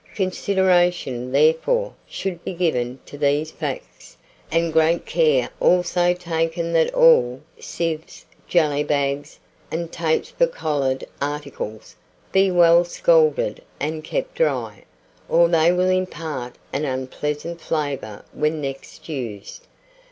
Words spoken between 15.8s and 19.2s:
impart an unpleasant flavour when next